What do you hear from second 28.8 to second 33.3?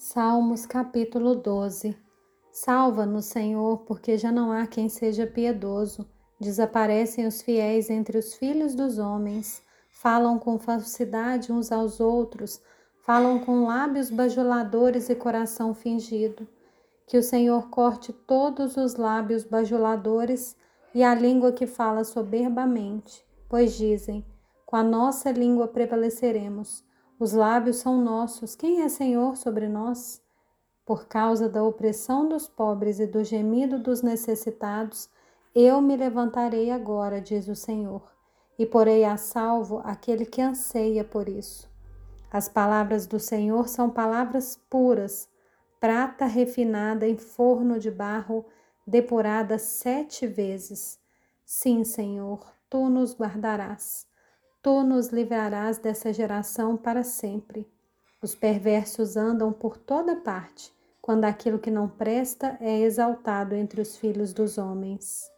é Senhor sobre nós? Por causa da opressão dos pobres e do